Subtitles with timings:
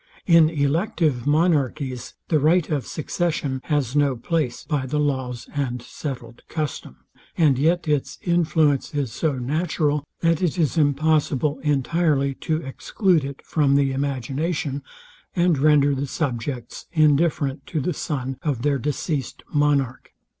[0.25, 6.41] In elective monarchies the right of succession has no place by the laws and settled
[6.47, 7.05] custom;
[7.37, 13.43] and yet its influence is so natural, that it is impossible entirely to exclude it
[13.45, 14.81] from the imagination,
[15.35, 20.11] and render the subjects indifferent to the son of their deceased monarch.